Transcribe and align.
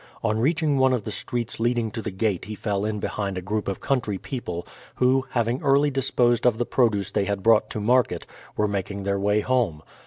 On 0.23 0.39
reaching 0.39 0.79
one 0.79 0.93
of 0.93 1.03
the 1.03 1.11
streets 1.11 1.59
leading 1.59 1.91
to 1.91 2.01
the 2.01 2.09
gate 2.09 2.45
he 2.45 2.55
fell 2.55 2.85
in 2.85 2.99
behind 2.99 3.37
a 3.37 3.39
group 3.43 3.67
of 3.67 3.81
country 3.81 4.17
people, 4.17 4.65
who, 4.95 5.27
having 5.29 5.61
early 5.61 5.91
disposed 5.91 6.47
of 6.47 6.57
the 6.57 6.65
produce 6.65 7.11
they 7.11 7.25
had 7.25 7.43
brought 7.43 7.69
to 7.69 7.79
market, 7.79 8.25
were 8.57 8.67
making 8.67 9.03
their 9.03 9.19
way 9.19 9.41
home. 9.41 9.83